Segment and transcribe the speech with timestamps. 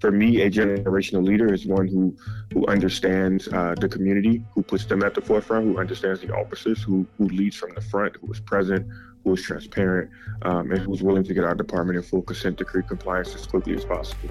[0.00, 2.16] For me, a generational leader is one who
[2.52, 6.82] who understands uh, the community, who puts them at the forefront, who understands the officers,
[6.82, 8.86] who who leads from the front, who is present,
[9.24, 10.10] who is transparent,
[10.42, 13.74] um, and who's willing to get our department in full consent decree compliance as quickly
[13.74, 14.30] as possible.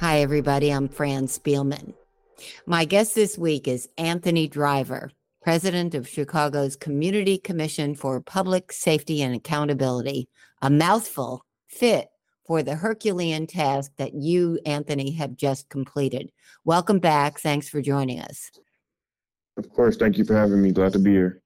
[0.00, 0.70] Hi, everybody.
[0.70, 1.94] I'm Fran Spielman.
[2.66, 5.10] My guest this week is Anthony Driver,
[5.46, 10.28] president of Chicago's Community Commission for Public Safety and Accountability,
[10.60, 12.08] a mouthful fit
[12.44, 16.32] for the Herculean task that you, Anthony, have just completed.
[16.64, 17.38] Welcome back.
[17.38, 18.50] Thanks for joining us.
[19.56, 19.96] Of course.
[19.96, 20.72] Thank you for having me.
[20.72, 21.40] Glad to be here.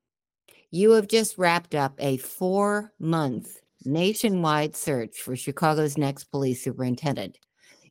[0.70, 7.36] You have just wrapped up a four month nationwide search for Chicago's next police superintendent.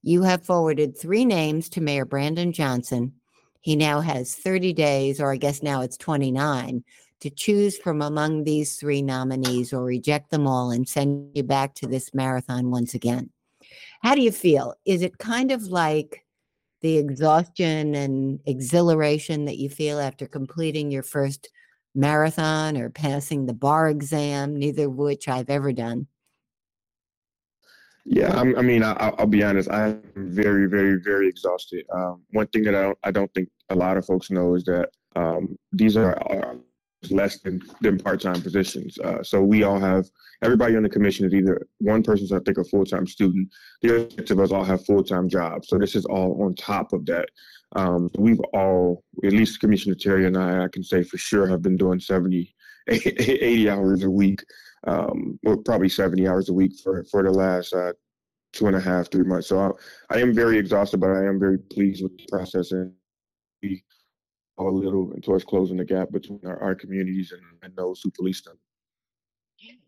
[0.01, 3.13] You have forwarded three names to Mayor Brandon Johnson.
[3.61, 6.83] He now has 30 days, or I guess now it's 29,
[7.21, 11.75] to choose from among these three nominees or reject them all and send you back
[11.75, 13.29] to this marathon once again.
[14.01, 14.75] How do you feel?
[14.85, 16.25] Is it kind of like
[16.81, 21.49] the exhaustion and exhilaration that you feel after completing your first
[21.93, 26.07] marathon or passing the bar exam, neither of which I've ever done?
[28.11, 29.69] Yeah, I'm, i mean, I, will be honest.
[29.69, 31.85] I'm very, very, very exhausted.
[31.93, 34.63] Um, one thing that I don't, I don't think a lot of folks know is
[34.63, 36.55] that um, these are, are
[37.11, 38.97] less than, than part-time positions.
[38.97, 40.07] Uh, so we all have
[40.41, 43.47] everybody on the commission is either one person's I think a full-time student.
[43.83, 45.67] The other six of us all have full-time jobs.
[45.67, 47.29] So this is all on top of that.
[47.75, 51.61] Um, we've all, at least Commissioner Terry and I, I can say for sure, have
[51.61, 52.55] been doing 70,
[52.87, 54.43] 80 hours a week,
[54.87, 57.93] um, or probably 70 hours a week for for the last uh,
[58.53, 59.47] two and a half, three months.
[59.47, 59.77] So
[60.09, 62.93] I, I am very exhausted, but I am very pleased with the process and
[63.61, 63.83] we
[64.57, 68.11] are a little towards closing the gap between our, our communities and, and those who
[68.11, 68.57] police them.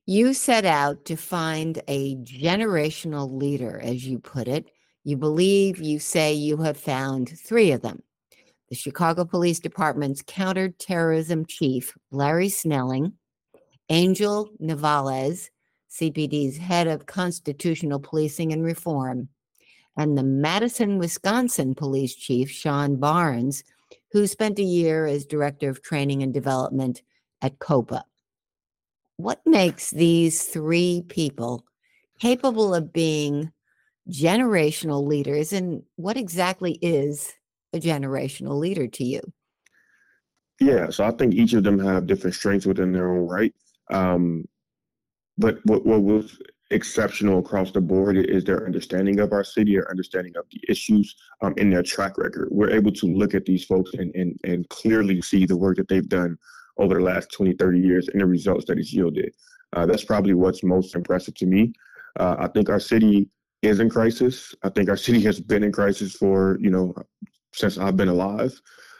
[0.05, 4.69] You set out to find a generational leader, as you put it.
[5.03, 8.01] You believe you say you have found three of them.
[8.69, 13.13] The Chicago Police Department's counterterrorism chief, Larry Snelling,
[13.91, 15.49] Angel Novalez,
[15.91, 19.27] CPD's head of constitutional policing and reform,
[19.97, 23.65] and the Madison, Wisconsin police chief, Sean Barnes,
[24.13, 27.01] who spent a year as director of training and development
[27.41, 28.05] at COPA.
[29.17, 31.65] What makes these three people
[32.17, 33.51] capable of being
[34.09, 37.33] generational leaders, and what exactly is
[37.73, 39.19] a generational leader to you?
[40.61, 43.53] Yeah, so I think each of them have different strengths within their own right.
[43.91, 44.45] Um,
[45.37, 46.39] but what, what was
[46.71, 51.15] exceptional across the board is their understanding of our city, their understanding of the issues,
[51.41, 52.47] um, in their track record.
[52.51, 55.87] We're able to look at these folks and, and, and clearly see the work that
[55.87, 56.37] they've done
[56.77, 59.33] over the last 20, 30 years and the results that it's yielded.
[59.73, 61.73] Uh, that's probably what's most impressive to me.
[62.19, 63.29] Uh, I think our city
[63.61, 64.53] is in crisis.
[64.63, 66.93] I think our city has been in crisis for, you know,
[67.53, 68.59] since I've been alive.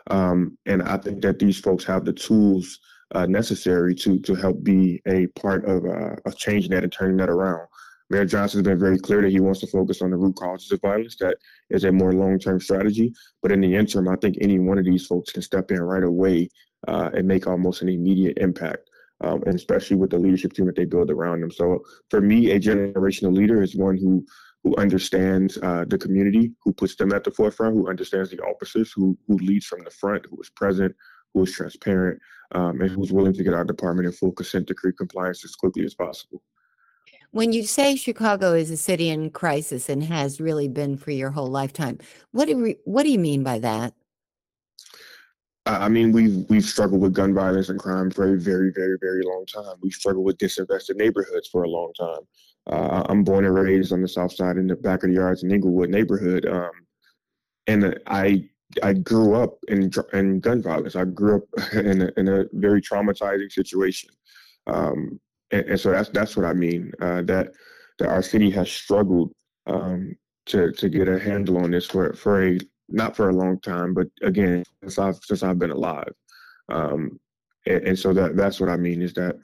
[0.09, 2.79] Um, and I think that these folks have the tools
[3.13, 7.17] uh, necessary to to help be a part of, uh, of changing that and turning
[7.17, 7.67] that around.
[8.09, 10.69] Mayor Johnson has been very clear that he wants to focus on the root causes
[10.71, 11.15] of violence.
[11.15, 11.37] That
[11.69, 13.13] is a more long-term strategy.
[13.41, 16.03] But in the interim, I think any one of these folks can step in right
[16.03, 16.49] away
[16.89, 18.89] uh, and make almost an immediate impact.
[19.23, 21.51] Um, and especially with the leadership team that they build around them.
[21.51, 24.25] So for me, a generational leader is one who
[24.63, 28.91] who understands uh, the community, who puts them at the forefront, who understands the officers,
[28.91, 30.93] who who leads from the front, who is present,
[31.33, 32.19] who is transparent,
[32.53, 35.85] um, and who's willing to get our department in full consent decree compliance as quickly
[35.85, 36.41] as possible.
[37.31, 41.31] When you say Chicago is a city in crisis and has really been for your
[41.31, 41.99] whole lifetime,
[42.31, 43.93] what do we, what do you mean by that?
[45.65, 49.21] I mean, we've we've struggled with gun violence and crime for a very, very, very
[49.23, 49.75] long time.
[49.81, 52.21] We've struggled with disinvested neighborhoods for a long time.
[52.67, 55.43] Uh, I'm born and raised on the south side in the back of the yards
[55.43, 56.71] in Englewood neighborhood, um,
[57.67, 58.49] and I
[58.83, 60.95] I grew up in in gun violence.
[60.95, 64.09] I grew up in a, in a very traumatizing situation,
[64.67, 65.19] um,
[65.51, 66.91] and, and, so that's that's what I mean.
[67.01, 67.53] Uh, that
[67.99, 69.31] that our city has struggled
[69.67, 70.15] um,
[70.47, 72.59] to to get a handle on this for for a
[72.89, 76.13] not for a long time, but again since I've since I've been alive,
[76.69, 77.19] um,
[77.65, 79.37] and, and, so that that's what I mean is that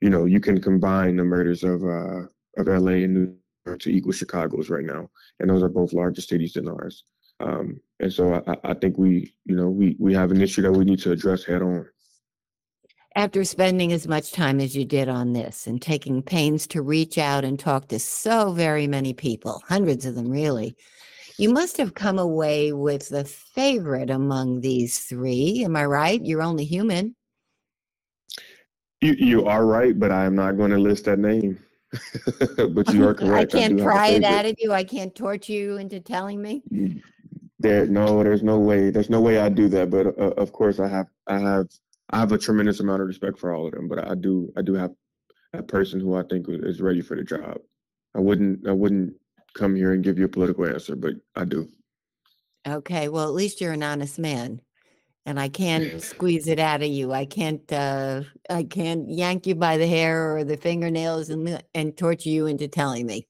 [0.00, 2.22] you know you can combine the murders of uh,
[2.56, 3.04] of L.A.
[3.04, 3.36] and New
[3.66, 5.08] York to equal Chicago's right now,
[5.40, 7.04] and those are both larger cities than ours.
[7.40, 10.72] Um, and so I, I think we, you know, we, we have an issue that
[10.72, 11.86] we need to address head on.
[13.16, 17.18] After spending as much time as you did on this and taking pains to reach
[17.18, 20.76] out and talk to so very many people, hundreds of them really,
[21.38, 25.64] you must have come away with the favorite among these three.
[25.64, 26.24] Am I right?
[26.24, 27.16] You're only human.
[29.00, 31.58] You, you are right, but I am not going to list that name.
[32.48, 33.54] but you are correct.
[33.54, 34.72] I can't I pry it out of you.
[34.72, 36.62] I can't torture you into telling me.
[37.60, 38.90] There, no, there's no way.
[38.90, 39.90] There's no way I do that.
[39.90, 41.66] But uh, of course, I have, I have,
[42.10, 43.88] I have a tremendous amount of respect for all of them.
[43.88, 44.92] But I do, I do have
[45.52, 47.58] a person who I think is ready for the job.
[48.14, 49.14] I wouldn't, I wouldn't
[49.54, 51.68] come here and give you a political answer, but I do.
[52.66, 54.60] Okay, well, at least you're an honest man,
[55.26, 57.12] and I can't squeeze it out of you.
[57.12, 61.96] I can't, uh, I can't yank you by the hair or the fingernails and and
[61.96, 63.26] torture you into telling me.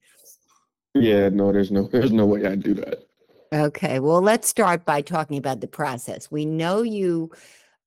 [0.95, 3.08] Yeah, no, there's no, there's no way I do that.
[3.53, 6.31] Okay, well, let's start by talking about the process.
[6.31, 7.31] We know you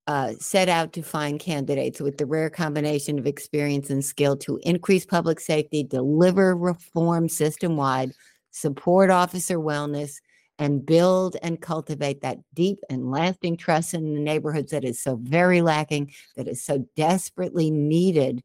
[0.08, 4.60] uh, set out to find candidates with the rare combination of experience and skill to
[4.64, 8.12] increase public safety, deliver reform system wide,
[8.50, 10.16] support officer wellness,
[10.58, 15.16] and build and cultivate that deep and lasting trust in the neighborhoods that is so
[15.18, 18.44] very lacking, that is so desperately needed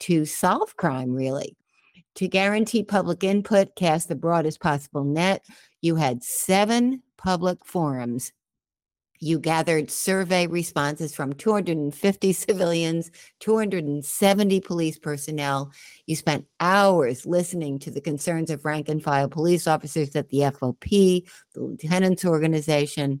[0.00, 1.56] to solve crime, really.
[2.16, 5.46] To guarantee public input, cast the broadest possible net,
[5.82, 8.32] you had seven public forums.
[9.18, 15.70] You gathered survey responses from 250 civilians, 270 police personnel.
[16.06, 20.38] You spent hours listening to the concerns of rank and file police officers at the
[20.38, 21.24] FOP,
[21.54, 23.20] the lieutenants organization,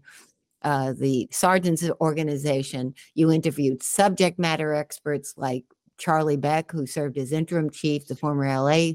[0.62, 2.94] uh, the sergeants organization.
[3.14, 5.64] You interviewed subject matter experts like
[5.98, 8.94] Charlie Beck, who served as interim chief, the former LA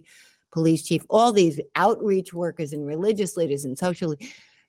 [0.52, 4.16] police chief, all these outreach workers and religious leaders and social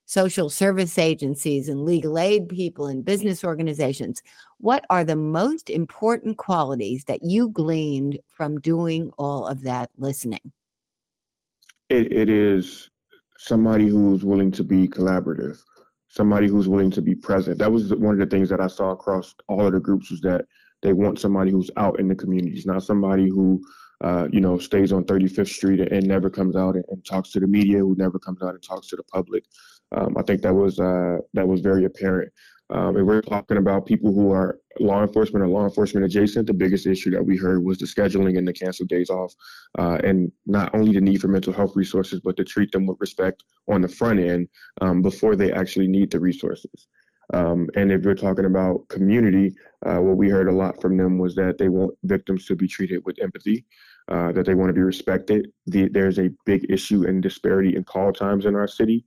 [0.06, 4.22] social service agencies and legal aid people and business organizations.
[4.56, 10.52] What are the most important qualities that you gleaned from doing all of that listening?
[11.88, 12.90] it, it is
[13.38, 15.58] somebody who's willing to be collaborative,
[16.08, 17.58] somebody who's willing to be present.
[17.58, 20.20] That was one of the things that I saw across all of the groups was
[20.22, 20.44] that
[20.82, 23.62] they want somebody who's out in the communities, not somebody who
[24.02, 27.40] uh, you know, stays on 35th Street and never comes out and, and, talks to
[27.40, 29.44] the media, who never comes out and talks to the public.
[29.92, 32.32] Um, I think that was uh, that was very apparent.
[32.70, 36.46] Um, and we're talking about people who are law enforcement or law enforcement adjacent.
[36.46, 39.34] The biggest issue that we heard was the scheduling and the canceled days off,
[39.78, 42.98] uh, and not only the need for mental health resources, but to treat them with
[43.00, 44.48] respect on the front end
[44.82, 46.88] um, before they actually need the resources.
[47.34, 49.54] Um, and if you're talking about community,
[49.84, 52.67] uh, what we heard a lot from them was that they want victims to be
[52.67, 53.67] treated with empathy,
[54.08, 55.53] uh, that they want to be respected.
[55.67, 59.05] The, there's a big issue in disparity in call times in our city,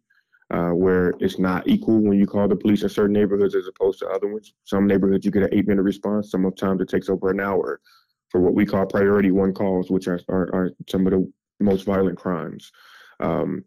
[0.51, 3.99] uh, where it's not equal when you call the police in certain neighborhoods as opposed
[3.99, 4.53] to other ones.
[4.65, 6.29] Some neighborhoods you get an eight minute response.
[6.29, 7.81] Sometimes it takes over an hour
[8.29, 11.85] for what we call priority one calls, which are, are, are some of the most
[11.85, 12.71] violent crimes.
[13.19, 13.63] Um,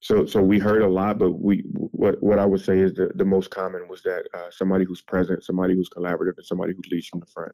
[0.00, 3.10] so, so we heard a lot, but we what what I would say is the,
[3.14, 6.80] the most common was that uh, somebody who's present, somebody who's collaborative, and somebody who
[6.90, 7.52] leads from the front.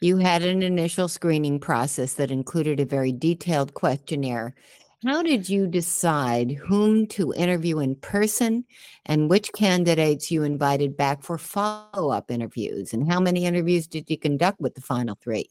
[0.00, 4.54] You had an initial screening process that included a very detailed questionnaire.
[5.04, 8.64] How did you decide whom to interview in person
[9.04, 12.94] and which candidates you invited back for follow up interviews?
[12.94, 15.50] And how many interviews did you conduct with the final three?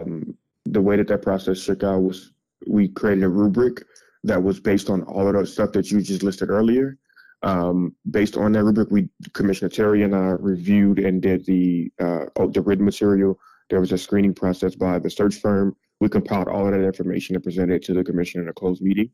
[0.00, 2.32] Um, the way that that process shook out was
[2.66, 3.84] we created a rubric
[4.24, 6.98] that was based on all of the stuff that you just listed earlier.
[7.42, 12.26] Um, based on that rubric, we Commissioner Terry and I reviewed and did the uh,
[12.36, 13.38] oh, the written material.
[13.68, 15.74] There was a screening process by the search firm.
[16.00, 18.82] We compiled all of that information and presented it to the commissioner in a closed
[18.82, 19.10] meeting.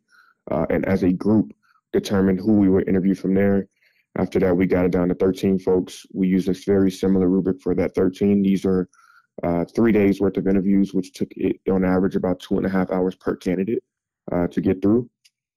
[0.51, 1.53] Uh, and as a group,
[1.93, 3.69] determined who we would interview from there.
[4.17, 6.05] After that, we got it down to 13 folks.
[6.13, 8.43] We used a very similar rubric for that 13.
[8.43, 8.89] These are
[9.43, 12.71] uh, three days worth of interviews, which took it on average about two and a
[12.71, 13.83] half hours per candidate
[14.33, 15.09] uh, to get through.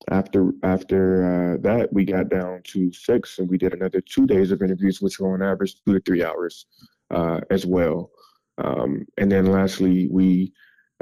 [0.10, 4.52] after after uh, that, we got down to six, and we did another two days
[4.52, 6.66] of interviews, which were on average two to three hours
[7.12, 8.12] uh, as well.
[8.58, 10.54] Um, and then lastly, we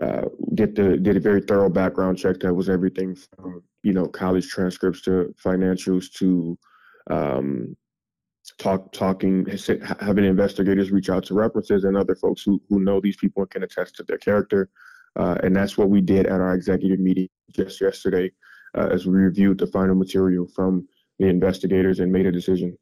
[0.01, 4.07] uh, did the did a very thorough background check that was everything from you know
[4.07, 6.57] college transcripts to financials to
[7.09, 7.75] um,
[8.57, 9.45] talk talking
[9.99, 13.51] having investigators reach out to references and other folks who who know these people and
[13.51, 14.69] can attest to their character.
[15.15, 18.31] Uh, and that's what we did at our executive meeting just yesterday
[18.77, 20.87] uh, as we reviewed the final material from
[21.17, 22.77] the investigators and made a decision.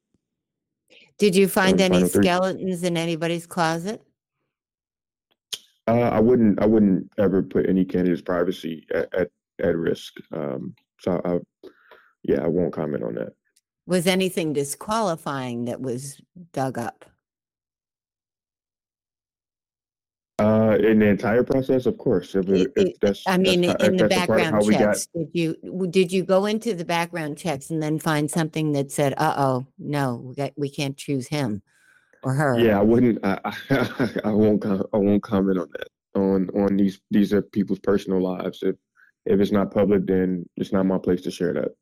[1.18, 4.02] Did you find any skeletons in anybody's closet?
[5.88, 6.62] Uh, I wouldn't.
[6.62, 10.14] I wouldn't ever put any candidate's privacy at at, at risk.
[10.34, 11.70] Um, so, I,
[12.24, 13.34] yeah, I won't comment on that.
[13.86, 16.20] Was anything disqualifying that was
[16.52, 17.06] dug up?
[20.84, 22.36] In the entire process, of course.
[22.36, 26.24] If, it, if that's, I mean, that's, in the background checks, did you did you
[26.24, 30.36] go into the background checks and then find something that said, "Uh oh, no, we,
[30.36, 31.62] got, we can't choose him
[32.24, 32.60] or her"?
[32.60, 33.20] Yeah, I wouldn't.
[33.24, 34.66] I, I, I won't.
[34.66, 35.88] I won't comment on that.
[36.16, 38.64] On on these these are people's personal lives.
[38.64, 38.76] If
[39.26, 41.76] if it's not public, then it's not my place to share that.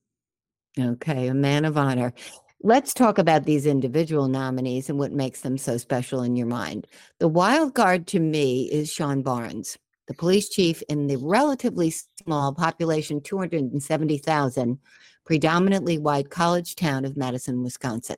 [0.77, 2.13] Okay, a man of honor.
[2.61, 6.87] Let's talk about these individual nominees and what makes them so special in your mind.
[7.19, 11.93] The wild card to me is Sean Barnes, the police chief in the relatively
[12.23, 14.79] small population, 270,000,
[15.25, 18.17] predominantly white college town of Madison, Wisconsin.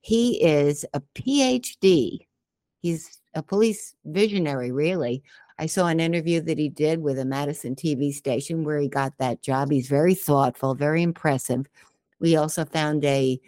[0.00, 2.26] He is a PhD.
[2.80, 5.22] He's a police visionary, really.
[5.58, 9.12] I saw an interview that he did with a Madison TV station where he got
[9.18, 9.70] that job.
[9.70, 11.66] He's very thoughtful, very impressive.
[12.20, 13.40] We also found a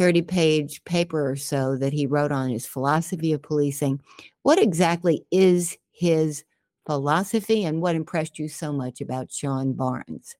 [0.00, 4.00] 30 page paper or so that he wrote on his philosophy of policing.
[4.42, 6.42] What exactly is his
[6.86, 10.34] philosophy and what impressed you so much about Sean Barnes?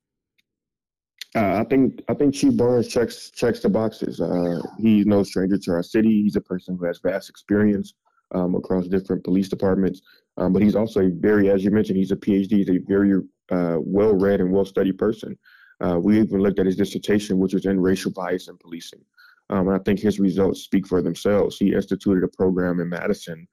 [1.37, 4.19] Uh, I think I think Chief Barnes checks checks the boxes.
[4.19, 6.23] Uh, he's no stranger to our city.
[6.23, 7.93] He's a person who has vast experience
[8.35, 10.01] um, across different police departments.
[10.39, 12.53] Um, but he's also a very, as you mentioned, he's a PhD.
[12.53, 15.37] He's a very uh, well-read and well-studied person.
[15.85, 19.01] Uh, we even looked at his dissertation, which was in racial bias in policing.
[19.51, 21.59] Um, and I think his results speak for themselves.
[21.59, 23.47] He instituted a program in Madison.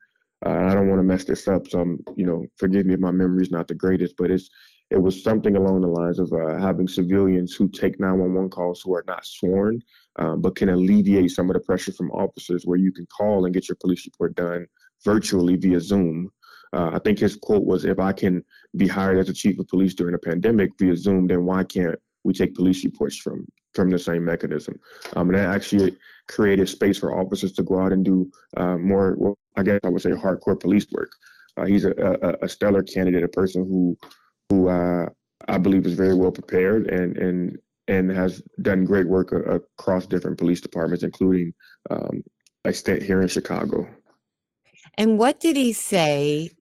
[0.46, 3.00] Uh, I don't want to mess this up, so I'm, you know, forgive me if
[3.00, 4.50] my memory is not the greatest, but it's
[4.89, 8.96] it was something along the lines of uh, having civilians who take 911 calls who
[8.96, 9.82] are not sworn,
[10.18, 13.54] um, but can alleviate some of the pressure from officers, where you can call and
[13.54, 14.66] get your police report done
[15.04, 16.30] virtually via Zoom.
[16.72, 18.44] Uh, I think his quote was, "If I can
[18.77, 22.00] be hired as a chief of police during a pandemic via Zoom, then why can't
[22.24, 24.77] we take police reports from from the same mechanism.
[25.15, 25.96] Um, and that actually
[26.27, 29.89] created space for officers to go out and do uh, more, well, I guess I
[29.89, 31.12] would say, hardcore police work.
[31.55, 33.98] Uh, he's a, a, a, stellar candidate, a person who
[34.50, 35.07] who uh,
[35.48, 37.57] I believe is very well prepared and and
[37.88, 41.53] and has done great work across different police departments, including
[41.89, 42.22] um,
[42.65, 43.88] a state here in Chicago.
[44.98, 46.51] And what did he say?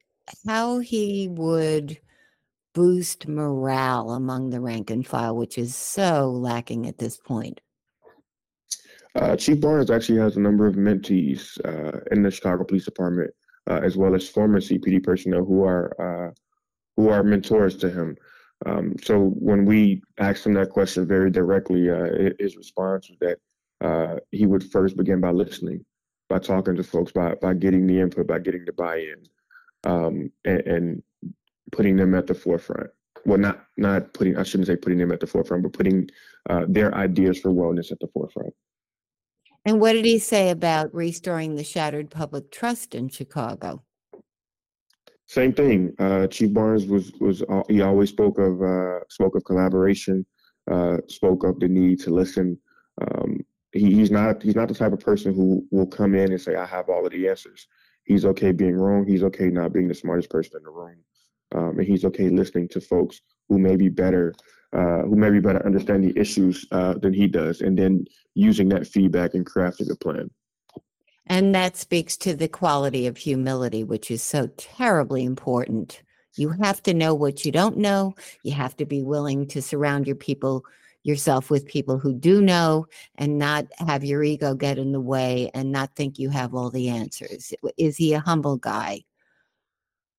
[0.47, 1.99] How he would
[2.77, 7.63] boost morale among the rank and file, which is so lacking at this point?
[9.15, 13.31] Uh, Chief Barnes actually has a number of mentees uh, in the Chicago Police Department,
[13.71, 16.33] uh, as well as former CPD personnel who are uh,
[16.99, 18.15] who are mentors to him.
[18.67, 23.39] Um, so when we asked him that question very directly, uh, his response was that
[23.81, 25.83] uh, he would first begin by listening,
[26.29, 29.25] by talking to folks, by by getting the input, by getting the buy-in,
[29.91, 31.03] um, and, and
[31.73, 32.91] putting them at the forefront.
[33.25, 36.09] Well, not not putting I shouldn't say putting them at the forefront, but putting
[36.49, 38.55] uh, their ideas for wellness at the forefront.
[39.65, 43.83] And what did he say about restoring the shattered public trust in Chicago?
[45.27, 45.93] Same thing.
[45.99, 50.25] Uh, Chief Barnes was was uh, he always spoke of uh, spoke of collaboration,
[50.71, 52.57] uh, spoke of the need to listen.
[53.01, 56.41] Um, he, he's not he's not the type of person who will come in and
[56.41, 57.67] say I have all of the answers.
[58.05, 59.05] He's okay being wrong.
[59.05, 60.99] He's okay not being the smartest person in the room
[61.55, 64.35] um, and he's okay listening to folks who may be better,
[64.73, 68.87] uh, who maybe better understand the issues uh, than he does, and then using that
[68.87, 70.31] feedback and crafting a plan.
[71.27, 76.03] And that speaks to the quality of humility, which is so terribly important.
[76.37, 78.15] You have to know what you don't know.
[78.45, 80.65] You have to be willing to surround your people
[81.03, 85.51] yourself with people who do know and not have your ego get in the way
[85.55, 87.55] and not think you have all the answers.
[87.79, 89.05] Is he a humble guy?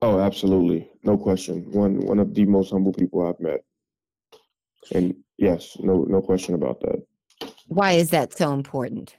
[0.00, 0.90] Oh, absolutely.
[1.02, 1.70] No question.
[1.72, 3.64] One one of the most humble people I've met.
[4.94, 7.04] And yes, no no question about that.
[7.66, 9.16] Why is that so important?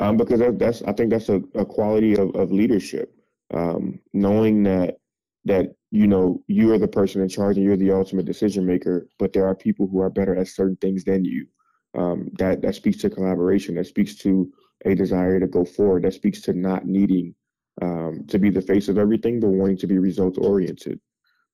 [0.00, 3.14] Um, because that's I think that's a, a quality of, of leadership.
[3.52, 4.96] Um, knowing that
[5.44, 9.06] that you know, you are the person in charge and you're the ultimate decision maker,
[9.18, 11.46] but there are people who are better at certain things than you.
[11.94, 13.74] Um, that that speaks to collaboration.
[13.74, 14.50] That speaks to
[14.86, 16.04] a desire to go forward.
[16.04, 17.34] That speaks to not needing
[17.80, 21.00] um, to be the face of everything, but wanting to be results oriented.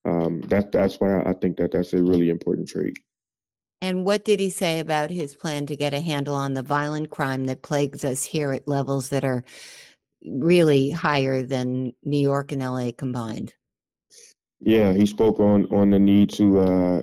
[0.05, 2.99] Um, that that's why I think that that's a really important trait.
[3.81, 7.11] And what did he say about his plan to get a handle on the violent
[7.11, 9.45] crime that plagues us here at levels that are
[10.27, 13.55] really higher than New York and LA combined?
[14.61, 17.03] Yeah, he spoke on on the need to uh,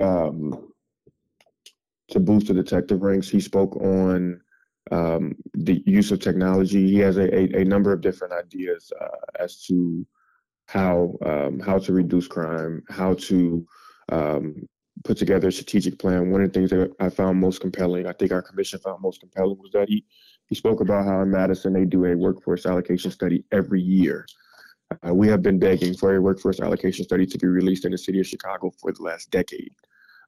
[0.00, 0.72] um,
[2.08, 3.28] to boost the detective ranks.
[3.28, 4.40] He spoke on
[4.90, 6.86] um, the use of technology.
[6.86, 10.06] He has a, a, a number of different ideas uh, as to
[10.66, 13.66] how um, how to reduce crime, how to
[14.10, 14.68] um,
[15.04, 16.30] put together a strategic plan.
[16.30, 19.20] One of the things that I found most compelling, I think our commission found most
[19.20, 20.04] compelling, was that he
[20.48, 24.26] he spoke about how in Madison they do a workforce allocation study every year.
[25.06, 27.98] Uh, we have been begging for a workforce allocation study to be released in the
[27.98, 29.72] city of Chicago for the last decade.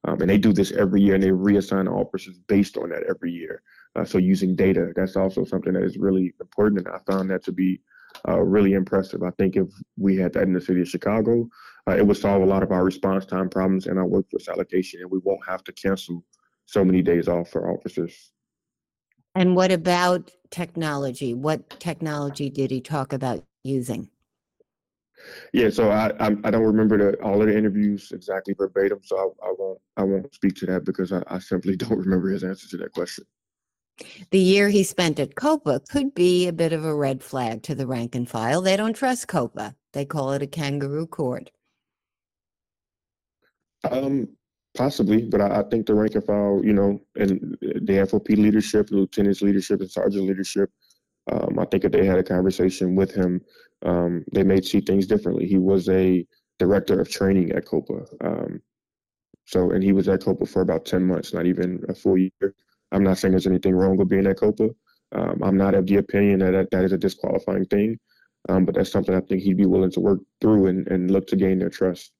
[0.04, 3.33] Um, and they do this every year and they reassign officers based on that every
[3.33, 3.62] year.
[3.95, 6.87] Uh, so using data, that's also something that is really important.
[6.87, 7.81] And I found that to be
[8.29, 9.23] uh, really impressive.
[9.23, 9.69] I think if
[9.99, 11.49] we had that in the city of Chicago,
[11.89, 15.01] uh, it would solve a lot of our response time problems and our workforce allocation,
[15.01, 16.25] and we won't have to cancel
[16.67, 18.33] so many days off for officers.
[19.35, 21.35] And what about technology?
[21.35, 24.11] What technology did he talk about using?
[25.53, 29.17] Yeah, so I I, I don't remember the, all of the interviews exactly verbatim, so
[29.17, 32.45] I, I won't I won't speak to that because I, I simply don't remember his
[32.45, 33.25] answer to that question.
[34.30, 37.75] The year he spent at COPA could be a bit of a red flag to
[37.75, 38.62] the rank and file.
[38.62, 39.75] They don't trust COPA.
[39.92, 41.50] They call it a kangaroo court.
[43.90, 44.28] Um,
[44.76, 48.90] possibly, but I, I think the rank and file, you know, and the FOP leadership,
[48.90, 50.71] lieutenant's leadership, and sergeant leadership,
[51.30, 53.40] um, I think if they had a conversation with him,
[53.85, 55.47] um, they may see things differently.
[55.47, 56.26] He was a
[56.59, 58.06] director of training at COPA.
[58.21, 58.62] Um,
[59.44, 62.54] so, and he was at COPA for about 10 months, not even a full year.
[62.93, 64.71] I'm not saying there's anything wrong with being at COPA.
[65.13, 67.99] Um, I'm not of the opinion that that, that is a disqualifying thing,
[68.49, 71.26] um, but that's something I think he'd be willing to work through and, and look
[71.28, 72.13] to gain their trust.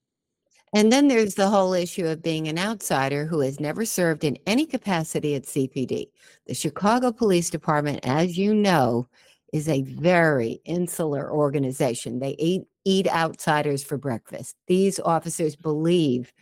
[0.75, 4.39] And then there's the whole issue of being an outsider who has never served in
[4.47, 6.07] any capacity at CPD.
[6.47, 9.07] The Chicago Police Department, as you know,
[9.53, 12.21] is a very insular organization.
[12.21, 14.57] They eat, eat outsiders for breakfast.
[14.67, 16.33] These officers believe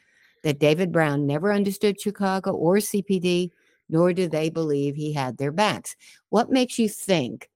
[0.45, 3.51] that David Brown never understood Chicago or CPD,
[3.90, 5.96] nor do they believe he had their backs.
[6.29, 7.48] What makes you think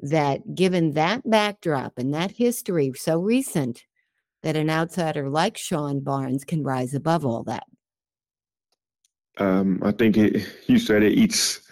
[0.00, 3.84] that, given that backdrop and that history so recent,
[4.42, 7.64] that an outsider like Sean Barnes can rise above all that?
[9.38, 11.62] Um, I think it, you said it eats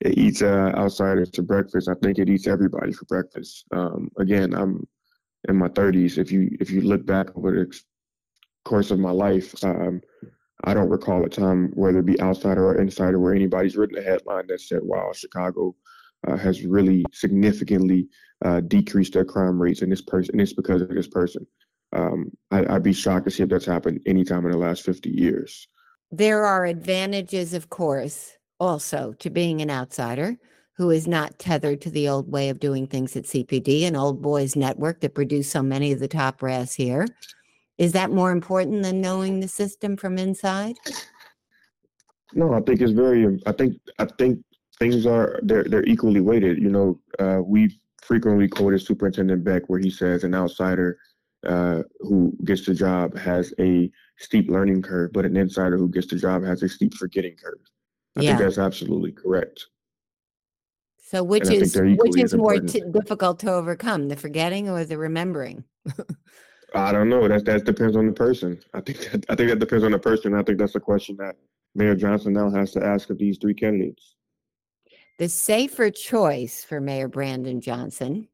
[0.00, 1.88] it eats uh, outsiders to breakfast.
[1.88, 3.64] I think it eats everybody for breakfast.
[3.72, 4.86] Um, again, I'm
[5.48, 6.18] in my 30s.
[6.18, 7.80] If you if you look back over the
[8.64, 10.02] course of my life, um,
[10.66, 14.02] I don't recall a time, whether it be outsider or insider, where anybody's written a
[14.02, 15.76] headline that said, "Wow, Chicago
[16.26, 18.08] uh, has really significantly
[18.44, 21.46] uh, decreased their crime rates," and this person, and it's because of this person.
[21.92, 25.08] Um, I, would be shocked to see if that's happened anytime in the last 50
[25.08, 25.68] years.
[26.10, 30.36] There are advantages, of course, also to being an outsider
[30.76, 34.20] who is not tethered to the old way of doing things at CPD, an old
[34.20, 37.06] boys network that produced so many of the top brass here.
[37.78, 40.76] Is that more important than knowing the system from inside?
[42.32, 43.40] No, I think it's very.
[43.46, 44.40] I think I think
[44.78, 46.58] things are they're they're equally weighted.
[46.58, 50.98] You know, uh, we frequently quoted Superintendent Beck where he says an outsider
[51.46, 56.08] uh, who gets the job has a steep learning curve, but an insider who gets
[56.08, 57.60] the job has a steep forgetting curve.
[58.16, 58.30] I yeah.
[58.30, 59.66] think that's absolutely correct.
[60.98, 65.62] So which is which is more t- difficult to overcome, the forgetting or the remembering?
[66.76, 67.26] I don't know.
[67.28, 68.60] That that depends on the person.
[68.74, 70.34] I think that I think that depends on the person.
[70.34, 71.36] I think that's a question that
[71.74, 74.14] Mayor Johnson now has to ask of these three candidates.
[75.18, 78.28] The safer choice for Mayor Brandon Johnson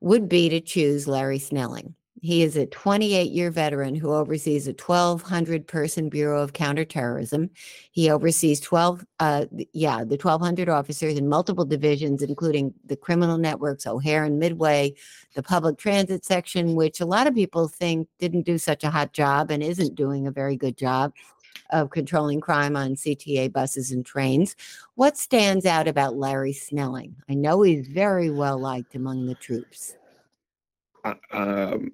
[0.00, 1.94] would be to choose Larry Snelling.
[2.20, 7.50] He is a 28 year veteran who oversees a 1,200 person Bureau of Counterterrorism.
[7.92, 13.86] He oversees 12, uh, yeah, the 1,200 officers in multiple divisions, including the criminal networks,
[13.86, 14.94] O'Hare and Midway,
[15.34, 19.12] the public transit section, which a lot of people think didn't do such a hot
[19.12, 21.12] job and isn't doing a very good job
[21.70, 24.56] of controlling crime on CTA buses and trains.
[24.94, 27.16] What stands out about Larry Snelling?
[27.28, 29.94] I know he's very well liked among the troops.
[31.04, 31.90] Uh, um,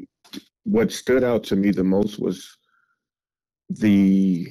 [0.65, 2.57] what stood out to me the most was
[3.71, 4.47] the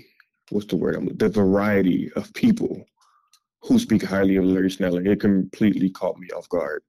[0.50, 1.20] what's the word?
[1.20, 2.86] The variety of people
[3.62, 5.08] who speak highly of Larry Snelling.
[5.08, 6.84] It completely caught me off guard.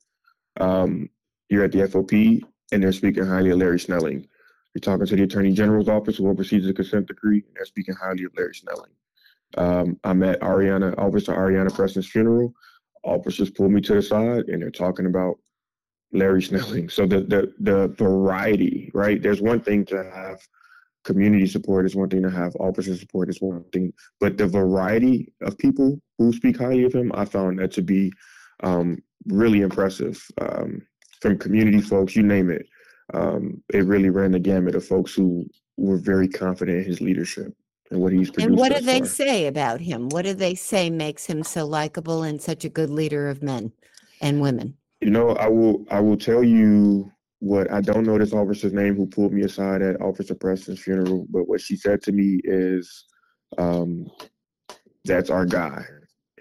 [0.61, 1.09] Um,
[1.49, 4.27] you're at the FOP and they're speaking highly of Larry Snelling.
[4.75, 7.95] You're talking to the Attorney General's office, who oversees the consent decree, and they're speaking
[7.95, 8.91] highly of Larry Snelling.
[9.57, 12.53] Um, I'm at Areanah, Officer Areanah Preston's funeral.
[13.05, 15.37] Officers pulled me to the side, and they're talking about
[16.15, 16.89] Larry Snelling.
[16.89, 19.21] So the the the variety, right?
[19.21, 20.41] There's one thing to have
[21.05, 25.31] community support is one thing to have officer support is one thing but the variety
[25.43, 28.11] of people who speak highly of him i found that to be
[28.63, 28.97] um,
[29.27, 30.81] really impressive um,
[31.21, 32.67] from community folks you name it
[33.13, 35.47] um, it really ran the gamut of folks who
[35.77, 37.55] were very confident in his leadership
[37.91, 39.09] and what he's produced And what do they far.
[39.09, 40.09] say about him?
[40.09, 43.73] What do they say makes him so likable and such a good leader of men
[44.21, 44.77] and women?
[45.05, 48.97] You know, I will I will tell you what I don't know this officer's name
[48.97, 53.05] who pulled me aside at Officer Preston's funeral, but what she said to me is
[53.59, 54.07] um
[55.05, 55.85] that's our guy.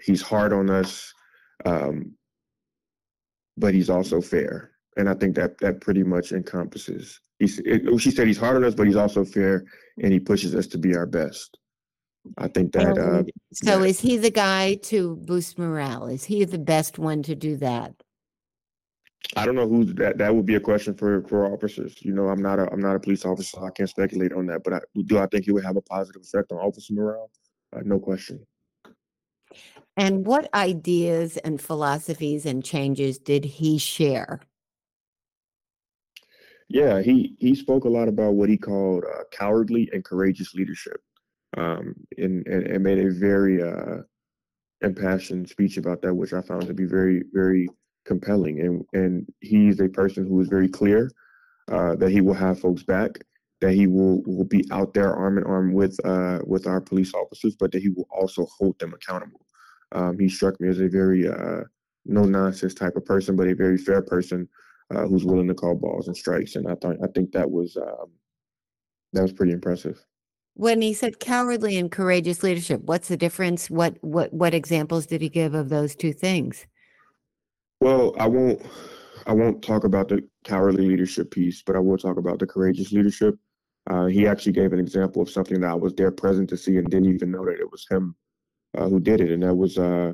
[0.02, 1.12] He's hard on us,
[1.66, 2.14] um,
[3.58, 4.70] but he's also fair.
[4.96, 7.20] And I think that that pretty much encompasses.
[7.40, 9.66] It, she said he's hard on us, but he's also fair,
[10.02, 11.58] and he pushes us to be our best.
[12.38, 13.84] I think that uh, so yeah.
[13.84, 16.06] is he the guy to boost morale?
[16.06, 17.94] Is he the best one to do that?
[19.36, 21.96] I don't know who that that would be a question for for officers.
[22.00, 24.46] You know, I'm not a I'm not a police officer, so I can't speculate on
[24.46, 24.62] that.
[24.62, 27.30] But I, do I think it would have a positive effect on officer morale?
[27.74, 28.46] Uh, no question.
[29.96, 34.40] And what ideas and philosophies and changes did he share?
[36.68, 41.00] Yeah, he he spoke a lot about what he called uh, cowardly and courageous leadership,
[41.56, 44.02] um, and, and and made a very uh,
[44.80, 47.68] impassioned speech about that, which I found to be very very
[48.04, 48.60] compelling.
[48.60, 51.10] And and he's a person who is very clear
[51.70, 53.18] uh, that he will have folks back,
[53.60, 57.14] that he will will be out there arm in arm with uh, with our police
[57.14, 59.46] officers, but that he will also hold them accountable.
[59.92, 61.62] Um, he struck me as a very uh,
[62.04, 64.48] no nonsense type of person, but a very fair person
[64.94, 66.56] uh, who's willing to call balls and strikes.
[66.56, 68.10] And I thought I think that was um,
[69.12, 70.04] that was pretty impressive.
[70.56, 73.70] When he said cowardly and courageous leadership, what's the difference?
[73.70, 76.66] What what what examples did he give of those two things?
[77.80, 78.62] Well, I won't
[79.26, 82.92] I won't talk about the cowardly leadership piece, but I will talk about the courageous
[82.92, 83.36] leadership.
[83.90, 86.78] Uh, he actually gave an example of something that I was there present to see
[86.78, 88.14] and didn't even know that it was him
[88.76, 90.12] uh, who did it, and that was uh,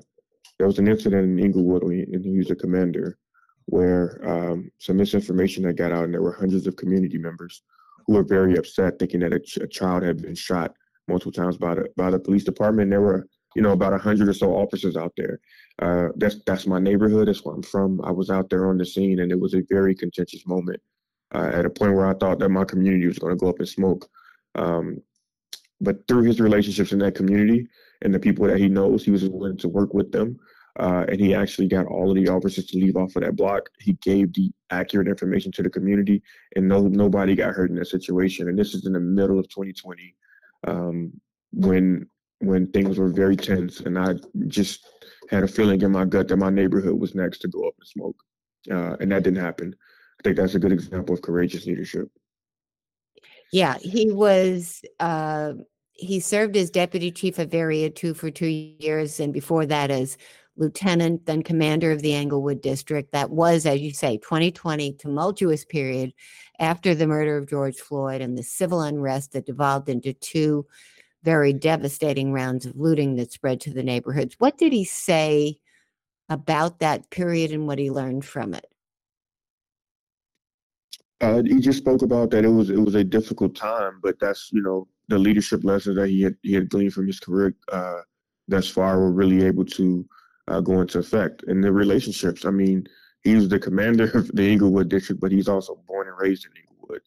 [0.58, 3.18] there was an incident in Englewood and he was a commander
[3.66, 7.62] where um, some misinformation that got out, and there were hundreds of community members
[8.06, 10.74] who were very upset, thinking that a, ch- a child had been shot
[11.08, 12.84] multiple times by the by the police department.
[12.86, 15.40] And there were you know about a hundred or so officers out there.
[15.80, 17.28] Uh, that's that's my neighborhood.
[17.28, 18.00] That's where I'm from.
[18.04, 20.80] I was out there on the scene, and it was a very contentious moment.
[21.32, 23.60] Uh, at a point where I thought that my community was going to go up
[23.60, 24.08] in smoke.
[24.56, 25.00] Um,
[25.80, 27.66] but through his relationships in that community
[28.02, 30.38] and the people that he knows, he was willing to work with them.
[30.78, 33.68] Uh, and he actually got all of the officers to leave off of that block.
[33.80, 36.22] He gave the accurate information to the community,
[36.54, 38.48] and no nobody got hurt in that situation.
[38.48, 40.14] And this is in the middle of 2020,
[40.68, 41.12] um,
[41.52, 42.08] when
[42.40, 44.14] when things were very tense, and I
[44.48, 44.88] just
[45.30, 47.86] had a feeling in my gut that my neighborhood was next to go up in
[47.86, 48.16] smoke,
[48.70, 49.74] uh, and that didn't happen.
[50.18, 52.08] I think that's a good example of courageous leadership.
[53.52, 54.82] Yeah, he was.
[54.98, 55.54] Uh,
[55.92, 60.16] he served as deputy chief of Area Two for two years, and before that as
[60.56, 63.12] lieutenant, then commander of the Englewood district.
[63.12, 66.12] That was, as you say, 2020 tumultuous period
[66.58, 70.66] after the murder of George Floyd and the civil unrest that devolved into two
[71.22, 74.36] very devastating rounds of looting that spread to the neighborhoods.
[74.38, 75.58] What did he say
[76.28, 78.66] about that period and what he learned from it?
[81.20, 84.50] Uh, he just spoke about that it was it was a difficult time, but that's
[84.52, 88.00] you know the leadership lessons that he had he had gleaned from his career uh,
[88.48, 90.06] thus far were really able to
[90.48, 91.44] uh, go into effect.
[91.46, 92.86] And the relationships, I mean,
[93.22, 96.52] he was the commander of the Englewood district, but he's also born and raised in
[96.62, 97.02] Englewood.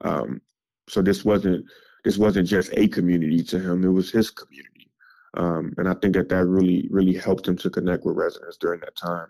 [0.00, 0.40] Um,
[0.88, 1.66] so this wasn't
[2.04, 4.90] this wasn't just a community to him; it was his community.
[5.34, 8.80] Um, and I think that that really really helped him to connect with residents during
[8.80, 9.28] that time,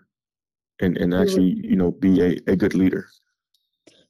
[0.79, 3.07] and and actually you know be a, a good leader.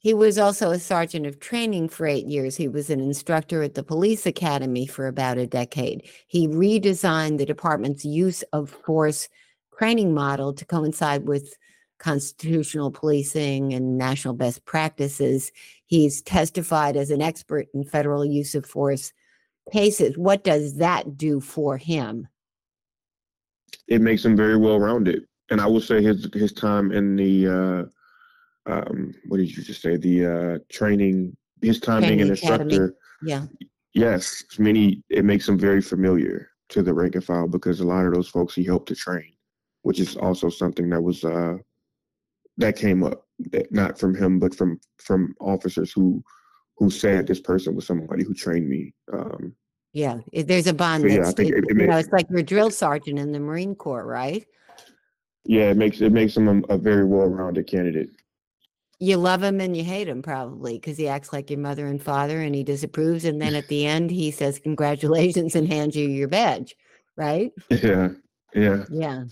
[0.01, 2.55] He was also a sergeant of training for eight years.
[2.55, 6.07] He was an instructor at the police academy for about a decade.
[6.27, 9.27] He redesigned the department's use of force
[9.77, 11.53] training model to coincide with
[11.99, 15.51] constitutional policing and national best practices.
[15.85, 19.13] He's testified as an expert in federal use of force
[19.71, 20.17] cases.
[20.17, 22.27] What does that do for him?
[23.89, 25.25] it makes him very well rounded.
[25.49, 29.81] And I will say his his time in the uh, um, what did you just
[29.81, 29.97] say?
[29.97, 32.75] The uh, training, his time being an academy.
[32.75, 32.95] instructor.
[33.23, 33.45] Yeah.
[33.93, 38.05] Yes, many it makes him very familiar to the rank and file because a lot
[38.05, 39.33] of those folks he helped to train,
[39.81, 41.57] which is also something that was uh,
[42.59, 46.23] that came up that not from him but from from officers who
[46.77, 48.93] who said this person was somebody who trained me.
[49.11, 49.53] Um,
[49.91, 51.01] yeah, there's a bond.
[51.01, 53.17] So, yeah, I think it- it- it you may- know, it's like your drill sergeant
[53.19, 54.45] in the Marine Corps, right?
[55.45, 58.09] yeah, it makes it makes him a, a very well-rounded candidate.
[58.99, 62.03] You love him and you hate him probably because he acts like your mother and
[62.03, 63.23] father and he disapproves.
[63.25, 66.75] And then at the end, he says, Congratulations and hands you your badge,
[67.15, 67.51] right?
[67.71, 68.09] Yeah,
[68.53, 68.83] yeah.
[68.89, 69.23] Yeah.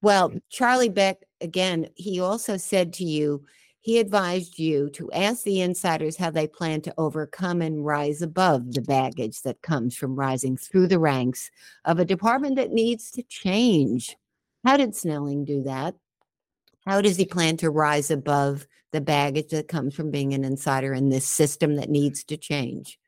[0.00, 3.44] Well, Charlie Beck, again, he also said to you,
[3.80, 8.74] he advised you to ask the insiders how they plan to overcome and rise above
[8.74, 11.50] the baggage that comes from rising through the ranks
[11.84, 14.16] of a department that needs to change.
[14.64, 15.96] How did Snelling do that?
[16.86, 20.94] How does he plan to rise above the baggage that comes from being an insider
[20.94, 23.00] in this system that needs to change?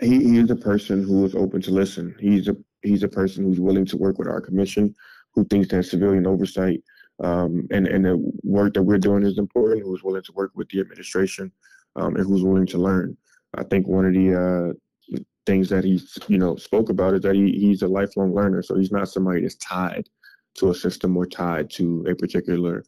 [0.00, 2.14] He, he is a person who is open to listen.
[2.18, 4.94] He's a he's a person who's willing to work with our commission,
[5.34, 6.82] who thinks that civilian oversight
[7.22, 9.82] um, and and the work that we're doing is important.
[9.82, 11.52] Who's willing to work with the administration
[11.96, 13.16] um, and who's willing to learn.
[13.56, 14.74] I think one of the
[15.14, 18.62] uh, things that he's you know spoke about is that he, he's a lifelong learner.
[18.62, 20.08] So he's not somebody that's tied
[20.56, 22.84] to a system or tied to a particular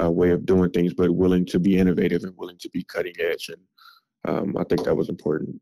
[0.00, 3.14] uh, way of doing things, but willing to be innovative and willing to be cutting
[3.20, 3.50] edge.
[3.50, 3.60] And
[4.26, 5.60] um, I think that was important.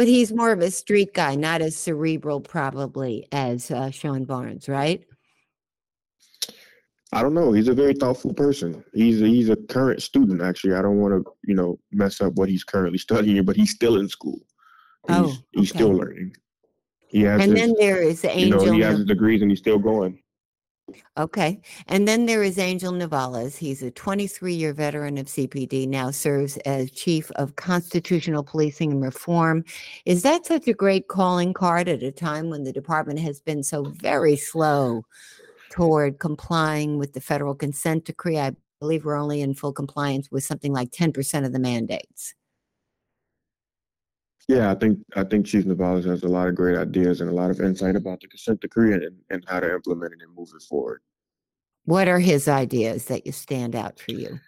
[0.00, 4.66] But he's more of a street guy, not as cerebral, probably, as uh, Sean Barnes,
[4.66, 5.04] right?
[7.12, 7.52] I don't know.
[7.52, 8.82] He's a very thoughtful person.
[8.94, 10.40] He's a, he's a current student.
[10.40, 13.72] Actually, I don't want to you know mess up what he's currently studying, but he's
[13.72, 14.40] still in school.
[15.06, 16.34] He's, Oh, he's still learning.
[17.08, 18.58] He has And his, then there is Angel.
[18.62, 20.18] you know he has his degrees and he's still going.
[21.16, 21.60] Okay.
[21.86, 23.56] And then there is Angel Novalez.
[23.56, 29.02] He's a 23 year veteran of CPD, now serves as chief of constitutional policing and
[29.02, 29.64] reform.
[30.04, 33.62] Is that such a great calling card at a time when the department has been
[33.62, 35.04] so very slow
[35.70, 38.38] toward complying with the federal consent decree?
[38.38, 42.34] I believe we're only in full compliance with something like 10% of the mandates.
[44.50, 47.32] Yeah, I think I think Chief Novalez has a lot of great ideas and a
[47.32, 50.48] lot of insight about the consent decree and, and how to implement it and move
[50.56, 51.02] it forward.
[51.84, 54.40] What are his ideas that you stand out for you?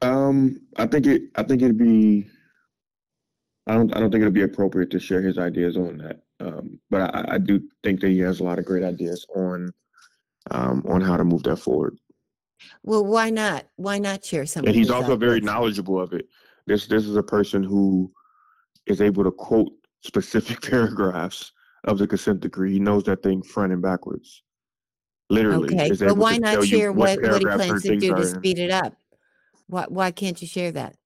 [0.00, 1.22] Um, I think it.
[1.34, 2.26] I think it'd be.
[3.66, 3.94] I don't.
[3.94, 6.22] I don't think it'd be appropriate to share his ideas on that.
[6.40, 9.70] Um, but I, I do think that he has a lot of great ideas on,
[10.50, 11.98] um, on how to move that forward.
[12.82, 13.66] Well, why not?
[13.76, 14.64] Why not share some?
[14.64, 16.26] And he's also very knowledgeable of it.
[16.66, 18.10] This this is a person who
[18.86, 19.72] is able to quote
[20.02, 21.52] specific paragraphs
[21.84, 22.72] of the consent decree.
[22.72, 24.42] He knows that thing front and backwards.
[25.28, 25.74] Literally.
[25.74, 28.26] Okay, but why not share what, what he plans to do to are in.
[28.26, 28.94] speed it up?
[29.66, 30.96] Why why can't you share that?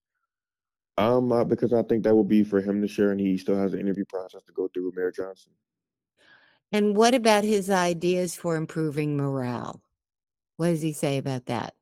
[0.98, 3.56] Um, uh, because I think that would be for him to share, and he still
[3.56, 5.52] has an interview process to go through with Mayor Johnson.
[6.72, 9.80] And what about his ideas for improving morale?
[10.58, 11.74] What does he say about that?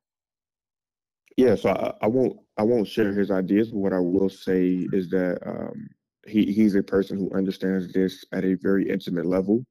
[1.39, 4.85] Yeah, so I, I won't I won't share his ideas, but what I will say
[4.91, 5.87] is that um,
[6.27, 9.65] he he's a person who understands this at a very intimate level,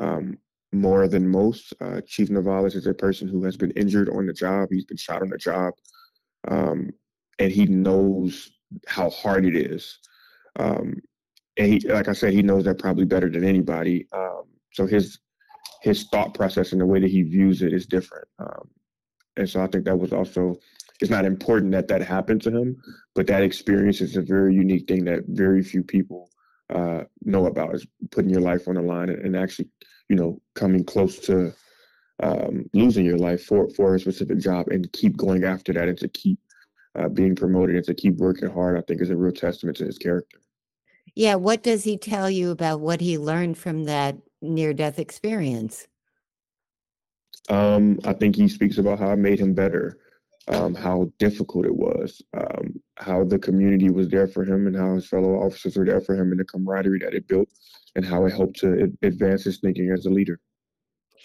[0.00, 0.36] um,
[0.70, 1.72] more than most.
[1.80, 4.68] Uh, Chief Novalez is a person who has been injured on the job.
[4.70, 5.72] He's been shot on the job,
[6.48, 6.90] um,
[7.38, 8.50] and he knows
[8.86, 9.98] how hard it is.
[10.58, 11.00] Um,
[11.56, 14.06] and he, like I said, he knows that probably better than anybody.
[14.12, 14.42] Um,
[14.74, 15.20] so his
[15.80, 18.28] his thought process and the way that he views it is different.
[18.38, 18.68] Um,
[19.38, 20.58] and so I think that was also
[21.00, 22.76] it's not important that that happened to him,
[23.14, 26.30] but that experience is a very unique thing that very few people
[26.74, 27.74] uh, know about.
[27.74, 29.68] Is putting your life on the line and, and actually,
[30.08, 31.54] you know, coming close to
[32.22, 35.98] um, losing your life for for a specific job and keep going after that and
[35.98, 36.38] to keep
[36.98, 38.76] uh, being promoted and to keep working hard.
[38.76, 40.38] I think is a real testament to his character.
[41.14, 45.86] Yeah, what does he tell you about what he learned from that near death experience?
[47.48, 49.98] Um, I think he speaks about how it made him better,
[50.48, 54.94] um, how difficult it was, um, how the community was there for him, and how
[54.94, 57.48] his fellow officers were there for him, and the camaraderie that it built,
[57.96, 60.40] and how it helped to advance his thinking as a leader.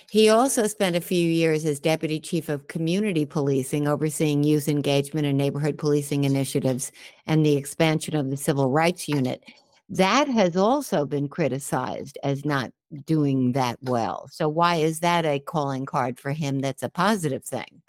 [0.10, 5.26] He also spent a few years as deputy chief of community policing, overseeing youth engagement
[5.26, 6.92] and neighborhood policing initiatives
[7.26, 9.44] and the expansion of the civil rights unit.
[9.90, 12.72] That has also been criticized as not
[13.06, 14.28] doing that well.
[14.32, 17.83] So, why is that a calling card for him that's a positive thing?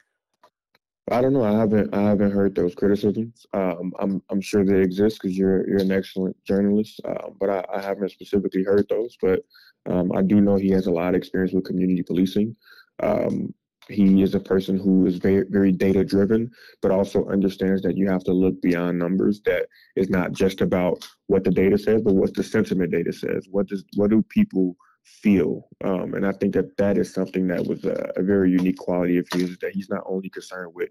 [1.11, 1.45] I don't know.
[1.45, 3.47] I haven't I haven't heard those criticisms.
[3.53, 7.65] Um, I'm I'm sure they exist because you're you're an excellent journalist, uh, but I,
[7.75, 9.17] I haven't specifically heard those.
[9.21, 9.41] But
[9.87, 12.57] um, I do know he has a lot of experience with community policing.
[13.03, 13.53] Um,
[13.89, 18.09] he is a person who is very very data driven, but also understands that you
[18.09, 19.43] have to look beyond numbers.
[19.45, 23.47] That is not just about what the data says, but what the sentiment data says.
[23.51, 25.69] What does what do people feel?
[25.85, 29.19] Um, and I think that that is something that was a, a very unique quality
[29.19, 29.57] of his.
[29.59, 30.91] That he's not only concerned with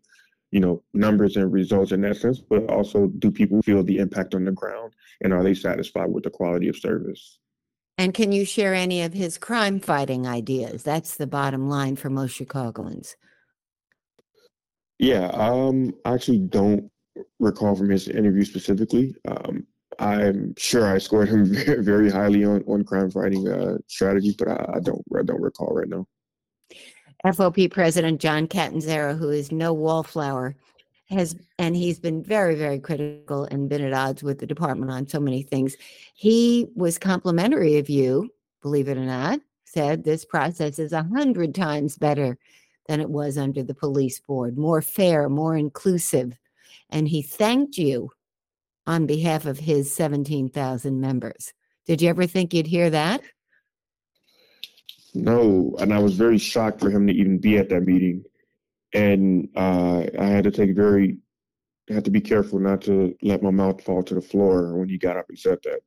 [0.53, 4.35] you know, numbers and results in that sense, but also do people feel the impact
[4.35, 7.39] on the ground and are they satisfied with the quality of service?
[7.97, 10.83] And can you share any of his crime fighting ideas?
[10.83, 13.15] That's the bottom line for most Chicagoans.
[14.99, 16.91] Yeah, um, I actually don't
[17.39, 19.15] recall from his interview specifically.
[19.27, 19.65] Um,
[19.99, 21.45] I'm sure I scored him
[21.83, 25.73] very highly on, on crime fighting uh, strategies, but I, I don't I don't recall
[25.73, 26.07] right now.
[27.25, 30.55] FOP President John Catanzara, who is no wallflower,
[31.09, 35.07] has and he's been very, very critical and been at odds with the department on
[35.07, 35.75] so many things.
[36.15, 38.29] He was complimentary of you,
[38.61, 42.37] believe it or not, said this process is a hundred times better
[42.87, 46.37] than it was under the police board, more fair, more inclusive.
[46.89, 48.11] And he thanked you
[48.85, 51.53] on behalf of his 17,000 members.
[51.85, 53.21] Did you ever think you'd hear that?
[55.13, 58.23] No, and I was very shocked for him to even be at that meeting,
[58.93, 61.17] and uh, I had to take very,
[61.89, 64.89] I had to be careful not to let my mouth fall to the floor when
[64.89, 65.79] he got up and said that.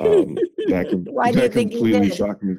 [0.00, 0.34] Um,
[0.68, 2.56] that Why do you that completely shocked me.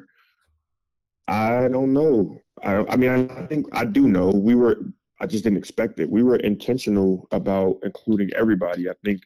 [1.28, 2.36] I don't know.
[2.64, 4.30] I, I mean, I think I do know.
[4.30, 4.80] We were,
[5.20, 6.10] I just didn't expect it.
[6.10, 8.90] We were intentional about including everybody.
[8.90, 9.22] I think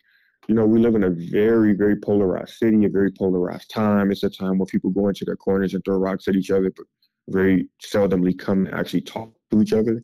[0.49, 4.11] you know, we live in a very, very polarized city, a very polarized time.
[4.11, 6.71] It's a time where people go into their corners and throw rocks at each other,
[6.77, 6.87] but
[7.29, 10.03] very seldomly come and actually talk to each other.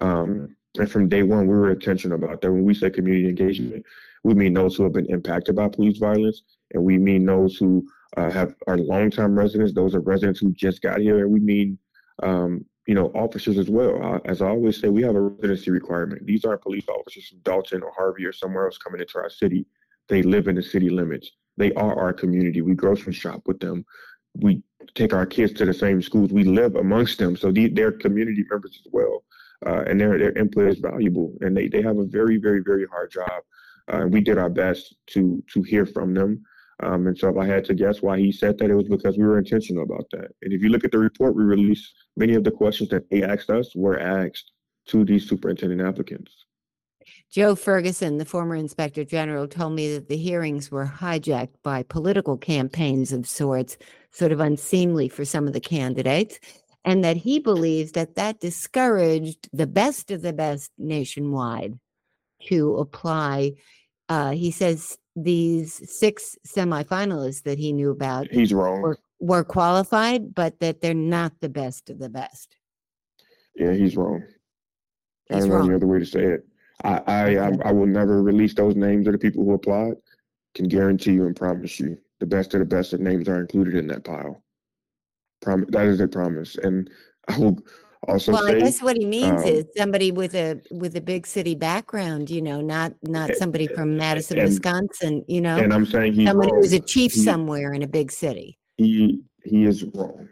[0.00, 2.50] Um, and from day one, we were intentional about that.
[2.50, 3.84] When we say community engagement,
[4.24, 7.86] we mean those who have been impacted by police violence, and we mean those who
[8.16, 9.72] uh, have are longtime residents.
[9.72, 11.78] Those are residents who just got here, and we mean
[12.22, 14.02] um, you know officers as well.
[14.02, 16.26] Uh, as I always say, we have a residency requirement.
[16.26, 19.66] These aren't police officers from Dolton or Harvey or somewhere else coming into our city.
[20.08, 21.30] They live in the city limits.
[21.56, 22.60] They are our community.
[22.60, 23.84] We grocery shop with them.
[24.36, 24.62] We
[24.94, 26.32] take our kids to the same schools.
[26.32, 27.36] We live amongst them.
[27.36, 29.24] So the, they're community members as well.
[29.64, 31.32] Uh, and their, their input is valuable.
[31.40, 33.42] And they, they have a very, very, very hard job.
[33.92, 36.42] Uh, and we did our best to to hear from them.
[36.82, 39.16] Um, and so if I had to guess why he said that, it was because
[39.16, 40.32] we were intentional about that.
[40.42, 43.22] And if you look at the report we released, many of the questions that they
[43.22, 44.50] asked us were asked
[44.88, 46.43] to these superintendent applicants.
[47.30, 52.36] Joe Ferguson, the former inspector general, told me that the hearings were hijacked by political
[52.36, 53.76] campaigns of sorts,
[54.12, 56.38] sort of unseemly for some of the candidates,
[56.84, 61.78] and that he believes that that discouraged the best of the best nationwide
[62.48, 63.52] to apply.
[64.08, 68.82] Uh, he says these six semifinalists that he knew about He's wrong.
[68.82, 72.56] were, were qualified, but that they're not the best of the best.
[73.56, 74.24] Yeah, he's wrong.
[75.30, 75.66] I He's don't know wrong.
[75.68, 76.46] any other way to say it.
[76.82, 79.94] I, I, I, will never release those names of the people who applied.
[80.54, 83.74] Can guarantee you and promise you, the best of the best of names are included
[83.76, 84.42] in that pile.
[85.40, 86.90] Prom- that is a promise, and
[87.28, 87.58] I will
[88.08, 91.00] also Well, say, I guess what he means um, is somebody with a with a
[91.00, 95.72] big city background, you know, not not somebody from Madison, and- Wisconsin, you know, and
[95.72, 96.60] I'm saying he's someone wrong.
[96.62, 98.58] who's a chief He- somewhere in a big city.
[98.76, 100.28] he he is wrong.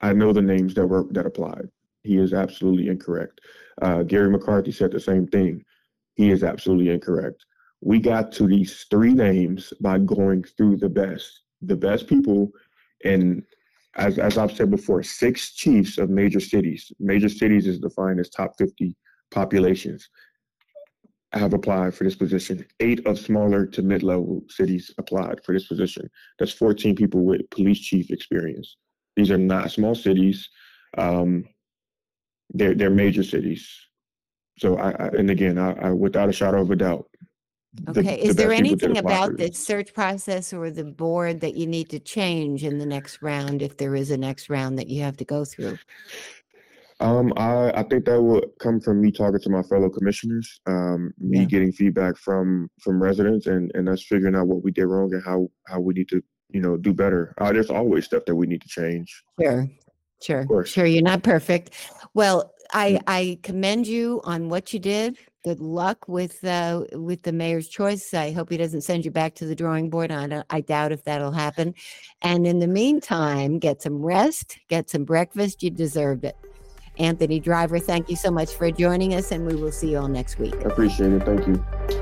[0.00, 1.68] I know the names that were that applied.
[2.02, 3.40] He is absolutely incorrect.
[3.80, 5.64] Uh, Garry McCarthy said the same thing.
[6.14, 7.44] He is absolutely incorrect.
[7.80, 12.50] We got to these three names by going through the best, the best people,
[13.04, 13.42] and
[13.96, 16.92] as as I've said before, six chiefs of major cities.
[17.00, 18.96] Major cities is defined as top fifty
[19.30, 20.08] populations.
[21.32, 22.64] Have applied for this position.
[22.80, 26.10] Eight of smaller to mid-level cities applied for this position.
[26.38, 28.76] That's 14 people with police chief experience.
[29.16, 30.46] These are not small cities.
[30.98, 31.46] Um,
[32.50, 33.66] they're they're major cities.
[34.58, 37.08] So I, I and again, I, I without a shadow of a doubt.
[37.74, 38.02] the- Okay.
[38.16, 41.66] the Is there people did anything about the search process or the board that you
[41.66, 45.02] need to change in the next round if there is a next round that you
[45.02, 45.78] have to go through?
[47.00, 51.12] Um, I, I think that will come from me talking to my fellow commissioners, um,
[51.18, 51.44] me Yeah.
[51.46, 55.24] getting feedback from from residents, and and us figuring out what we did wrong and
[55.24, 57.34] how how we need to you know do better.
[57.38, 59.24] Uh, there's always stuff that we need to change.
[59.40, 59.66] Sure.
[60.22, 60.64] Sure.
[60.64, 60.86] Sure.
[60.86, 61.70] You're not perfect.
[62.14, 63.02] Well, I, Mm.
[63.06, 65.18] I commend you on what you did.
[65.44, 68.14] Good luck with uh, with the mayor's choice.
[68.14, 70.12] I hope he doesn't send you back to the drawing board.
[70.12, 71.74] I, I doubt if that'll happen.
[72.22, 75.62] And in the meantime, get some rest, get some breakfast.
[75.62, 76.36] You deserved it.
[76.98, 80.08] Anthony Driver, thank you so much for joining us, and we will see you all
[80.08, 80.54] next week.
[80.54, 81.24] I appreciate it.
[81.24, 82.01] Thank you.